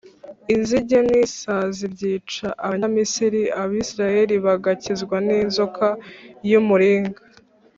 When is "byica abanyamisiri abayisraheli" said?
1.93-4.35